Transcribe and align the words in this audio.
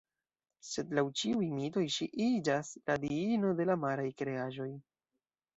Sed 0.67 0.93
laŭ 0.99 1.03
ĉiuj 1.19 1.49
mitoj 1.57 1.83
ŝi 1.97 2.07
iĝas 2.29 2.71
la 2.91 2.97
diino 3.05 3.55
de 3.61 3.71
la 3.73 3.79
maraj 3.85 4.11
kreaĵoj. 4.23 4.71